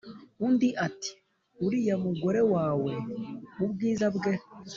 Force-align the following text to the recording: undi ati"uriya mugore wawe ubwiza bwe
undi 0.45 0.69
ati"uriya 0.85 1.95
mugore 2.05 2.41
wawe 2.53 2.91
ubwiza 3.63 4.07
bwe 4.15 4.33